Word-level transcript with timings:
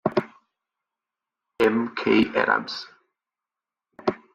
M. 1.59 1.93
K. 1.95 2.31
Adams. 2.35 2.87